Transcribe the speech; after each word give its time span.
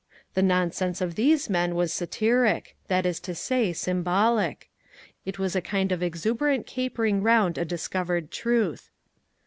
The 0.33 0.41
nonsense 0.41 0.99
of 0.99 1.13
these 1.13 1.47
men 1.47 1.75
was 1.75 1.93
satiric— 1.93 2.75
that 2.87 3.05
is 3.05 3.19
to 3.19 3.35
say, 3.35 3.71
symbolic; 3.71 4.71
it 5.25 5.37
was 5.37 5.55
a 5.55 5.61
kind 5.61 5.91
of 5.91 6.01
exuberant 6.01 6.65
capering 6.65 7.21
round 7.21 7.59
a 7.59 7.65
discovered 7.65 8.31
truth. 8.31 8.89